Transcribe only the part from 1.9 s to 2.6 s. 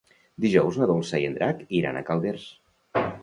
a Calders.